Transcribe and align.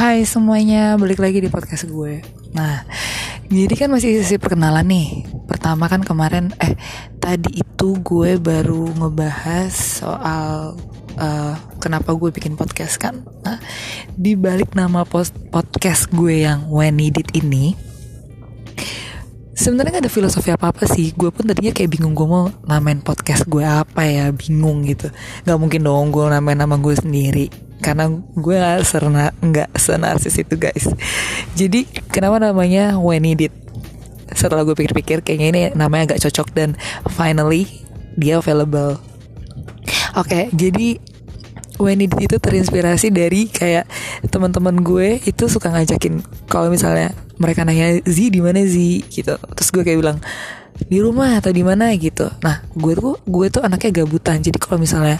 Hai 0.00 0.24
semuanya, 0.24 0.96
balik 0.96 1.20
lagi 1.20 1.44
di 1.44 1.52
podcast 1.52 1.84
gue. 1.84 2.24
Nah, 2.56 2.88
jadi 3.52 3.84
kan 3.84 3.92
masih 3.92 4.24
sesi 4.24 4.40
perkenalan 4.40 4.88
nih. 4.88 5.28
Pertama 5.44 5.92
kan 5.92 6.00
kemarin, 6.00 6.56
eh 6.56 6.72
tadi 7.20 7.60
itu 7.60 8.00
gue 8.00 8.40
baru 8.40 8.96
ngebahas 8.96 9.68
soal 9.68 10.72
uh, 11.20 11.52
kenapa 11.84 12.16
gue 12.16 12.32
bikin 12.32 12.56
podcast 12.56 12.96
kan. 12.96 13.20
Nah, 13.44 13.60
di 14.16 14.40
balik 14.40 14.72
nama 14.72 15.04
post 15.04 15.36
podcast 15.52 16.08
gue 16.08 16.48
yang 16.48 16.72
When 16.72 16.96
Needed 16.96 17.36
ini, 17.36 17.76
sebenarnya 19.52 20.00
gak 20.00 20.04
ada 20.08 20.16
filosofi 20.16 20.48
apa 20.48 20.72
apa 20.72 20.88
sih 20.88 21.12
gue 21.12 21.28
pun 21.28 21.44
tadinya 21.44 21.76
kayak 21.76 22.00
bingung 22.00 22.16
gue 22.16 22.24
mau 22.24 22.48
namain 22.64 23.04
podcast 23.04 23.44
gue 23.44 23.68
apa 23.68 24.08
ya 24.08 24.32
bingung 24.32 24.80
gitu 24.88 25.12
Gak 25.44 25.60
mungkin 25.60 25.84
dong 25.84 26.08
gue 26.08 26.24
namain 26.24 26.56
nama 26.56 26.80
gue 26.80 26.96
sendiri 26.96 27.69
karena 27.80 28.12
gue 28.12 28.56
gak 28.56 28.84
serna 28.86 29.32
nggak 29.40 29.76
senarsis 29.76 30.36
itu 30.36 30.54
guys. 30.56 30.88
Jadi 31.56 31.88
kenapa 32.12 32.38
namanya 32.38 33.00
when 33.00 33.24
needed 33.24 33.52
setelah 34.30 34.62
gue 34.62 34.78
pikir-pikir 34.78 35.26
kayaknya 35.26 35.48
ini 35.50 35.60
namanya 35.74 36.14
agak 36.14 36.22
cocok 36.28 36.54
dan 36.54 36.78
finally 37.10 37.66
dia 38.14 38.38
available. 38.38 39.00
Oke. 40.14 40.28
Okay, 40.28 40.44
jadi 40.54 41.00
when 41.80 41.98
needed 41.98 42.20
itu 42.20 42.36
terinspirasi 42.36 43.10
dari 43.10 43.48
kayak 43.48 43.88
teman-teman 44.28 44.84
gue 44.84 45.18
itu 45.24 45.48
suka 45.48 45.72
ngajakin 45.72 46.20
kalau 46.46 46.68
misalnya 46.68 47.16
mereka 47.40 47.64
nanya 47.64 48.04
Z 48.04 48.16
di 48.30 48.40
mana 48.44 48.60
Z 48.68 48.76
gitu. 49.08 49.34
Terus 49.34 49.68
gue 49.72 49.82
kayak 49.82 49.98
bilang 49.98 50.18
di 50.86 50.98
rumah 51.02 51.36
atau 51.36 51.50
di 51.52 51.60
mana 51.60 51.92
gitu. 51.98 52.30
Nah 52.40 52.64
gue 52.72 52.92
tuh 52.96 53.18
gue 53.26 53.46
tuh 53.52 53.62
anaknya 53.64 54.02
gabutan. 54.04 54.40
Jadi 54.40 54.56
kalau 54.56 54.80
misalnya 54.80 55.18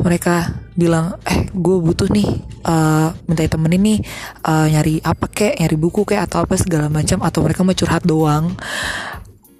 mereka 0.00 0.54
bilang 0.72 1.20
eh 1.28 1.48
gue 1.52 1.76
butuh 1.82 2.08
nih 2.08 2.28
uh, 2.64 3.12
minta 3.28 3.44
temenin 3.44 3.82
nih 3.82 3.98
uh, 4.46 4.66
nyari 4.70 5.04
apa 5.04 5.26
kek 5.28 5.60
nyari 5.60 5.76
buku 5.76 6.08
kek 6.08 6.20
atau 6.22 6.46
apa 6.46 6.56
segala 6.56 6.88
macam 6.88 7.20
atau 7.20 7.44
mereka 7.44 7.60
mau 7.66 7.76
curhat 7.76 8.02
doang. 8.06 8.54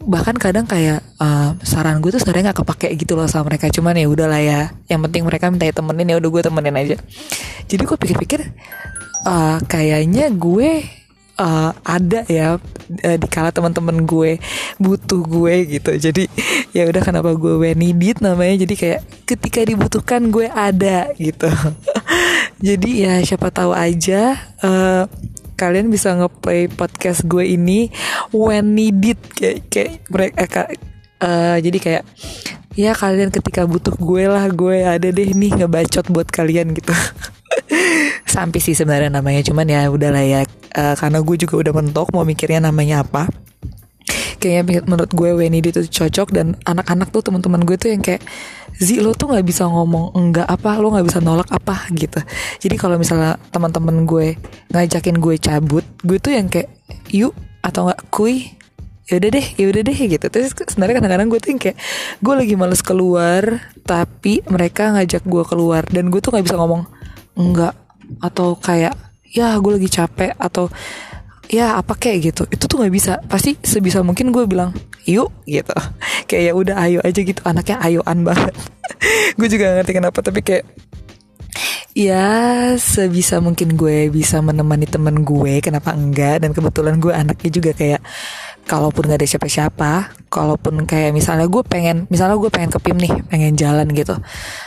Bahkan 0.03 0.35
kadang 0.43 0.67
kayak 0.67 0.99
uh, 1.23 1.55
saran 1.63 2.03
gue 2.03 2.11
tuh 2.11 2.19
sebenarnya 2.19 2.51
nggak 2.51 2.67
kepake 2.67 2.89
gitu 2.99 3.15
loh 3.15 3.31
sama 3.31 3.55
mereka. 3.55 3.71
Cuman 3.71 3.95
ya 3.95 4.07
udahlah 4.11 4.41
ya 4.43 4.61
yang 4.91 5.03
penting 5.07 5.23
mereka 5.23 5.51
minta 5.53 5.69
temenin 5.71 6.11
ya 6.11 6.17
udah 6.19 6.31
gue 6.31 6.43
temenin 6.43 6.75
aja. 6.75 6.97
Jadi 7.71 7.83
gue 7.87 7.97
pikir-pikir 7.99 8.41
uh, 9.27 9.59
kayaknya 9.71 10.31
gue 10.35 11.02
uh, 11.39 11.71
ada 11.85 12.25
ya 12.29 12.57
uh, 12.59 13.17
di 13.17 13.27
kala 13.29 13.55
teman-teman 13.55 14.05
gue 14.05 14.41
butuh 14.81 15.23
gue 15.25 15.55
gitu. 15.79 15.91
Jadi 15.97 16.25
ya 16.73 16.89
udah 16.89 17.03
kenapa 17.05 17.33
gue 17.37 17.55
Wenidit 17.57 18.21
namanya? 18.25 18.65
Jadi 18.67 18.75
kayak 18.75 19.01
ketika 19.29 19.61
dibutuhkan 19.65 20.29
gue 20.33 20.49
ada 20.51 21.13
gitu. 21.17 21.49
Jadi 22.67 23.07
ya 23.07 23.21
siapa 23.23 23.51
tahu 23.51 23.75
aja 23.75 24.39
uh, 24.63 25.05
kalian 25.63 25.95
bisa 25.95 26.11
ngeplay 26.19 26.67
podcast 26.67 27.23
gue 27.23 27.55
ini 27.55 27.87
when 28.35 28.75
needed 28.75 29.21
kayak 29.39 29.71
kayak 29.71 29.93
mereka 30.11 30.67
uh, 31.23 31.57
jadi 31.63 31.79
kayak 31.79 32.05
ya 32.75 32.97
kalian 32.97 33.31
ketika 33.31 33.63
butuh 33.69 33.95
gue 33.95 34.27
lah 34.27 34.49
gue 34.51 34.83
ada 34.83 35.09
deh 35.13 35.31
nih 35.31 35.63
ngebacot 35.63 36.09
buat 36.11 36.27
kalian 36.27 36.75
gitu. 36.75 36.91
Sampai 38.35 38.65
sih 38.65 38.73
sebenarnya 38.73 39.13
namanya 39.13 39.45
cuman 39.45 39.67
ya 39.69 39.87
udahlah 39.93 40.25
ya 40.25 40.41
uh, 40.77 40.95
karena 40.97 41.19
gue 41.21 41.37
juga 41.37 41.55
udah 41.69 41.73
mentok 41.77 42.11
mau 42.13 42.25
mikirnya 42.25 42.65
namanya 42.65 43.05
apa. 43.05 43.29
Kayaknya 44.43 44.83
menurut 44.91 45.11
gue 45.15 45.31
Wendy 45.39 45.63
itu 45.63 45.87
cocok 45.87 46.35
dan 46.35 46.59
anak-anak 46.67 47.15
tuh 47.15 47.23
teman-teman 47.23 47.63
gue 47.63 47.79
tuh 47.79 47.95
yang 47.95 48.03
kayak 48.03 48.27
Zi 48.75 48.99
lo 48.99 49.15
tuh 49.15 49.31
nggak 49.31 49.47
bisa 49.47 49.71
ngomong 49.71 50.19
enggak 50.19 50.49
apa 50.51 50.83
lo 50.83 50.91
nggak 50.91 51.07
bisa 51.07 51.23
nolak 51.23 51.47
apa 51.55 51.87
gitu. 51.95 52.19
Jadi 52.59 52.75
kalau 52.75 52.99
misalnya 52.99 53.39
teman-teman 53.55 54.03
gue 54.03 54.35
ngajakin 54.75 55.23
gue 55.23 55.35
cabut 55.39 55.87
gue 56.03 56.19
tuh 56.19 56.35
yang 56.35 56.51
kayak 56.51 56.75
yuk 57.15 57.31
atau 57.63 57.87
nggak 57.87 58.03
kui 58.11 58.51
ya 59.07 59.23
udah 59.23 59.31
deh 59.31 59.47
ya 59.55 59.65
udah 59.71 59.83
deh 59.87 59.99
gitu. 60.11 60.27
Terus 60.27 60.51
sebenarnya 60.59 60.99
kadang-kadang 60.99 61.29
gue 61.31 61.39
tuh 61.39 61.51
yang 61.55 61.61
kayak 61.63 61.79
gue 62.19 62.35
lagi 62.35 62.55
males 62.59 62.83
keluar 62.83 63.43
tapi 63.87 64.43
mereka 64.51 64.91
ngajak 64.91 65.23
gue 65.23 65.45
keluar 65.47 65.87
dan 65.87 66.11
gue 66.11 66.19
tuh 66.19 66.35
nggak 66.35 66.51
bisa 66.51 66.59
ngomong 66.59 66.83
enggak 67.39 67.79
atau 68.19 68.59
kayak 68.59 68.99
ya 69.33 69.57
gue 69.57 69.73
lagi 69.81 69.89
capek 69.89 70.37
atau 70.37 70.69
ya 71.49 71.81
apa 71.81 71.97
kayak 71.97 72.33
gitu. 72.33 72.43
Itu 72.53 72.69
tuh 72.69 72.85
nggak 72.85 72.93
bisa. 72.93 73.13
Pasti 73.27 73.57
sebisa 73.65 74.05
mungkin 74.05 74.31
gue 74.31 74.45
bilang 74.45 74.77
yuk 75.09 75.33
gitu. 75.49 75.75
Kayak 76.29 76.45
ya 76.49 76.53
udah 76.55 76.77
ayo 76.87 76.99
aja 77.03 77.21
gitu. 77.21 77.41
Anaknya 77.43 77.77
ayoan 77.83 78.25
banget. 78.25 78.55
Gue 79.37 79.49
juga 79.51 79.73
gak 79.73 79.77
ngerti 79.83 79.93
kenapa 79.99 80.19
tapi 80.23 80.41
kayak 80.45 80.65
ya 81.93 82.25
sebisa 82.81 83.41
mungkin 83.45 83.77
gue 83.77 84.09
bisa 84.09 84.41
menemani 84.41 84.89
temen 84.89 85.27
gue 85.27 85.61
kenapa 85.61 85.93
enggak? 85.93 86.41
Dan 86.45 86.57
kebetulan 86.57 86.97
gue 87.03 87.13
anaknya 87.13 87.51
juga 87.53 87.71
kayak 87.77 88.01
kalaupun 88.73 89.05
gak 89.05 89.21
ada 89.21 89.29
siapa-siapa 89.29 90.17
kalaupun 90.33 90.89
kayak 90.89 91.13
misalnya 91.13 91.45
gue 91.45 91.61
pengen 91.61 92.09
misalnya 92.09 92.41
gue 92.41 92.49
pengen 92.49 92.73
ke 92.73 92.81
PIM 92.81 92.97
nih 92.97 93.13
pengen 93.29 93.53
jalan 93.53 93.85
gitu 93.93 94.17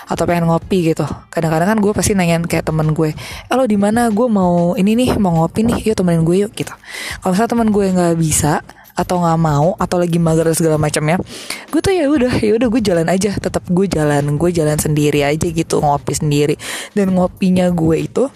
atau 0.05 0.23
pengen 0.29 0.45
ngopi 0.45 0.93
gitu. 0.93 1.09
Kadang-kadang 1.33 1.73
kan 1.73 1.79
gue 1.81 1.89
pasti 1.89 2.13
nanyain 2.13 2.45
kayak 2.45 2.69
temen 2.69 2.93
gue 2.93 3.17
eh 3.17 3.55
lo 3.57 3.65
di 3.65 3.73
mana? 3.73 4.13
Gue 4.13 4.29
mau 4.29 4.77
ini 4.77 4.93
nih 4.93 5.17
mau 5.17 5.33
ngopi 5.33 5.65
nih 5.65 5.89
yuk 5.89 5.97
temenin 5.97 6.21
gue 6.21 6.45
yuk 6.45 6.53
gitu. 6.53 6.69
Kalau 7.17 7.33
misalnya 7.33 7.51
temen 7.57 7.67
gue 7.73 7.85
nggak 7.97 8.15
bisa 8.21 8.61
atau 8.93 9.25
nggak 9.25 9.39
mau 9.41 9.73
atau 9.81 9.97
lagi 9.97 10.21
mager 10.21 10.47
segala 10.55 10.79
macamnya 10.79 11.19
gue 11.67 11.81
tuh 11.83 11.91
ya 11.91 12.07
udah 12.07 12.31
ya 12.39 12.55
udah 12.55 12.71
gue 12.71 12.79
jalan 12.79 13.11
aja 13.11 13.35
tetap 13.35 13.67
gue 13.67 13.91
jalan 13.91 14.39
gue 14.39 14.49
jalan 14.55 14.77
sendiri 14.77 15.25
aja 15.25 15.49
gitu 15.49 15.81
ngopi 15.81 16.13
sendiri. 16.13 16.55
Dan 16.93 17.17
ngopinya 17.17 17.73
gue 17.73 18.05
itu 18.05 18.29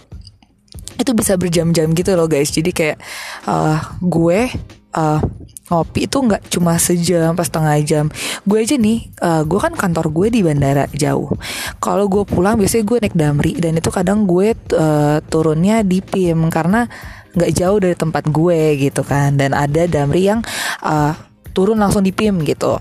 itu 0.98 1.12
bisa 1.14 1.38
berjam-jam 1.38 1.94
gitu 1.94 2.18
loh 2.18 2.26
guys. 2.26 2.50
Jadi 2.50 2.74
kayak 2.74 2.98
uh, 3.46 3.78
gue 4.02 4.50
uh, 4.98 5.22
ngopi 5.70 6.10
itu 6.10 6.18
nggak 6.18 6.50
cuma 6.50 6.76
sejam 6.82 7.38
pas 7.38 7.46
setengah 7.46 7.78
jam. 7.86 8.06
Gue 8.44 8.66
aja 8.66 8.76
nih 8.76 9.08
uh, 9.22 9.46
gue 9.46 9.60
kan 9.62 9.74
kantor 9.78 10.10
gue 10.10 10.28
di 10.34 10.40
bandara 10.42 10.90
jauh. 10.92 11.38
Kalau 11.78 12.10
gue 12.10 12.26
pulang 12.26 12.58
biasanya 12.58 12.84
gue 12.86 12.98
naik 13.06 13.16
damri. 13.16 13.54
Dan 13.58 13.78
itu 13.78 13.90
kadang 13.94 14.26
gue 14.26 14.58
uh, 14.76 15.18
turunnya 15.30 15.86
di 15.86 16.02
pim 16.02 16.50
karena 16.50 16.90
nggak 17.38 17.52
jauh 17.54 17.78
dari 17.78 17.96
tempat 17.96 18.28
gue 18.28 18.60
gitu 18.82 19.06
kan. 19.06 19.38
Dan 19.38 19.54
ada 19.54 19.86
damri 19.86 20.28
yang 20.28 20.42
uh, 20.82 21.14
turun 21.54 21.78
langsung 21.78 22.02
di 22.02 22.12
pim 22.12 22.42
gitu. 22.42 22.78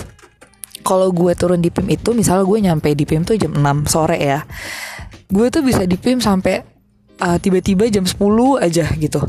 Kalau 0.84 1.12
gue 1.12 1.32
turun 1.36 1.60
di 1.60 1.68
pim 1.68 1.84
itu 1.92 2.16
misalnya 2.16 2.48
gue 2.48 2.58
nyampe 2.64 2.88
di 2.96 3.04
pim 3.04 3.20
tuh 3.20 3.36
jam 3.36 3.52
6 3.52 3.92
sore 3.92 4.16
ya. 4.16 4.40
Gue 5.28 5.52
tuh 5.52 5.60
bisa 5.60 5.84
di 5.84 6.00
pim 6.00 6.24
sampai 6.24 6.64
uh, 7.22 7.38
tiba-tiba 7.38 7.86
jam 7.90 8.04
10 8.06 8.18
aja 8.62 8.84
gitu. 8.96 9.20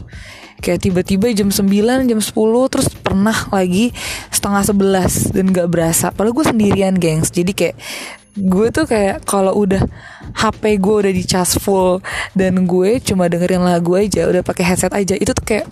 Kayak 0.59 0.79
tiba-tiba 0.83 1.31
jam 1.31 1.49
9 1.49 2.09
jam 2.09 2.19
10 2.19 2.71
terus 2.71 2.87
pernah 2.99 3.35
lagi 3.49 3.95
setengah 4.29 4.63
11 4.75 5.35
dan 5.35 5.45
gak 5.55 5.67
berasa. 5.71 6.11
Padahal 6.11 6.35
gue 6.35 6.45
sendirian 6.45 6.95
gengs. 6.99 7.31
Jadi 7.31 7.51
kayak 7.55 7.75
gue 8.39 8.67
tuh 8.71 8.85
kayak 8.87 9.25
kalau 9.27 9.55
udah 9.55 9.83
HP 10.37 10.79
gue 10.79 10.95
udah 11.05 11.13
di 11.13 11.23
charge 11.25 11.59
full 11.59 11.99
dan 12.37 12.63
gue 12.69 13.01
cuma 13.03 13.27
dengerin 13.27 13.65
lagu 13.65 13.97
aja 13.99 14.29
udah 14.29 14.45
pakai 14.45 14.63
headset 14.63 14.93
aja 14.95 15.17
itu 15.17 15.33
tuh 15.33 15.43
kayak 15.43 15.65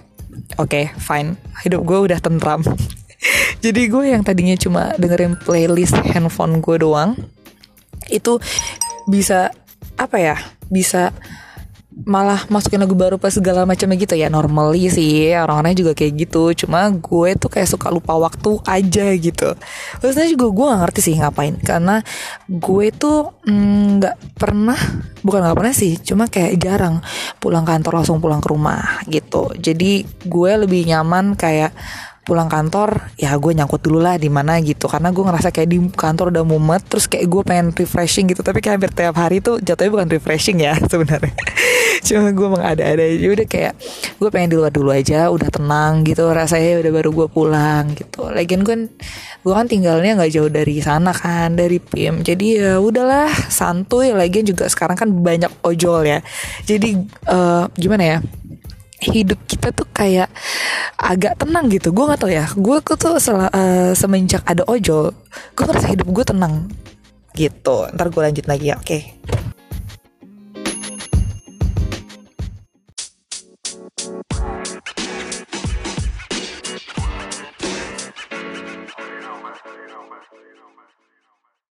oke 0.59 0.67
okay, 0.71 0.91
fine. 0.99 1.35
Hidup 1.63 1.83
gue 1.83 1.97
udah 2.11 2.19
tentram. 2.19 2.63
Jadi 3.63 3.81
gue 3.89 4.13
yang 4.13 4.23
tadinya 4.23 4.55
cuma 4.55 4.93
dengerin 4.95 5.35
playlist 5.41 5.95
handphone 6.13 6.63
gue 6.63 6.77
doang 6.79 7.17
itu 8.07 8.39
bisa 9.09 9.51
apa 9.99 10.17
ya 10.21 10.35
bisa 10.71 11.11
malah 12.05 12.45
masukin 12.53 12.77
lagu 12.77 12.93
baru 12.93 13.17
pas 13.17 13.33
segala 13.33 13.65
macamnya 13.65 13.97
gitu. 13.97 14.13
Ya 14.13 14.29
normally 14.29 14.91
sih 14.91 15.33
orang-orangnya 15.33 15.87
juga 15.87 15.91
kayak 15.97 16.13
gitu. 16.27 16.53
Cuma 16.65 16.91
gue 16.93 17.29
tuh 17.39 17.49
kayak 17.49 17.69
suka 17.71 17.89
lupa 17.89 18.13
waktu 18.13 18.61
aja 18.67 19.07
gitu. 19.17 19.57
Terusnya 20.03 20.27
juga 20.29 20.45
gue 20.53 20.65
gak 20.69 20.81
ngerti 20.85 20.99
sih 21.01 21.15
ngapain. 21.17 21.55
Karena 21.57 22.03
gue 22.45 22.87
tuh 22.93 23.33
mm, 23.47 24.03
nggak 24.03 24.15
mm, 24.19 24.25
pernah 24.37 24.79
bukan 25.25 25.39
nggak 25.43 25.57
pernah 25.57 25.73
sih 25.73 25.97
cuma 25.99 26.29
kayak 26.29 26.55
jarang 26.61 27.01
pulang 27.41 27.65
kantor 27.65 28.03
langsung 28.03 28.21
pulang 28.21 28.43
ke 28.43 28.49
rumah 28.53 29.01
gitu. 29.09 29.49
Jadi 29.57 30.05
gue 30.27 30.51
lebih 30.53 30.85
nyaman 30.85 31.33
kayak 31.33 31.73
pulang 32.27 32.51
kantor 32.51 33.07
ya 33.15 33.39
gue 33.39 33.55
nyangkut 33.55 33.79
dulu 33.79 34.03
lah 34.03 34.19
di 34.19 34.27
mana 34.27 34.59
gitu. 34.61 34.85
Karena 34.85 35.09
gue 35.15 35.23
ngerasa 35.23 35.49
kayak 35.49 35.69
di 35.71 35.79
kantor 35.95 36.29
udah 36.35 36.43
mumet 36.45 36.83
terus 36.85 37.09
kayak 37.09 37.25
gue 37.25 37.41
pengen 37.41 37.67
refreshing 37.73 38.29
gitu. 38.29 38.43
Tapi 38.45 38.61
kayak 38.61 38.77
hampir 38.77 38.91
tiap 38.93 39.15
hari 39.17 39.41
tuh 39.41 39.57
jatuhnya 39.63 39.91
bukan 39.95 40.09
refreshing 40.11 40.61
ya 40.61 40.77
sebenarnya 40.91 41.33
cuma 42.05 42.29
gue 42.33 42.47
mengada-ada 42.47 43.03
aja. 43.03 43.27
Udah 43.31 43.47
kayak 43.47 43.73
gue 44.17 44.29
pengen 44.29 44.49
di 44.53 44.57
luar 44.57 44.71
dulu 44.73 44.89
aja 44.91 45.29
udah 45.29 45.49
tenang 45.49 46.03
gitu. 46.05 46.27
Rasanya 46.29 46.81
udah 46.81 46.91
baru 46.91 47.09
gue 47.13 47.27
pulang 47.31 47.83
gitu. 47.95 48.29
Lagian 48.29 48.61
gue 48.61 48.75
gue 49.43 49.53
kan 49.53 49.65
tinggalnya 49.69 50.17
nggak 50.19 50.31
jauh 50.33 50.51
dari 50.51 50.83
sana 50.83 51.15
kan 51.15 51.55
dari 51.55 51.79
PIM 51.79 52.21
jadi 52.21 52.47
ya 52.59 52.73
udahlah 52.77 53.29
santuy. 53.47 54.11
Lagian 54.11 54.45
juga 54.45 54.67
sekarang 54.67 54.97
kan 54.99 55.09
banyak 55.09 55.51
ojol 55.63 56.05
ya. 56.05 56.19
Jadi 56.67 56.97
uh, 57.29 57.69
gimana 57.77 58.03
ya 58.03 58.17
hidup 58.97 59.37
kita 59.45 59.69
tuh 59.69 59.85
kayak 59.93 60.29
agak 60.97 61.37
tenang 61.37 61.69
gitu. 61.69 61.93
Gue 61.93 62.09
nggak 62.09 62.19
tau 62.21 62.31
ya 62.31 62.45
gue 62.49 62.77
tuh 62.97 63.17
sel, 63.21 63.37
uh, 63.37 63.93
semenjak 63.93 64.41
ada 64.43 64.65
ojol 64.65 65.13
gue 65.53 65.65
merasa 65.65 65.87
hidup 65.89 66.07
gue 66.09 66.25
tenang 66.25 66.67
gitu. 67.37 67.85
Ntar 67.93 68.09
gue 68.09 68.21
lanjut 68.21 68.45
lagi 68.49 68.73
ya 68.73 68.75
oke. 68.75 68.85
okay. 68.85 69.46